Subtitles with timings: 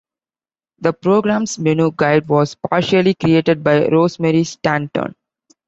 [0.79, 5.13] The program's menu guide was partially created by Rosemary Stanton.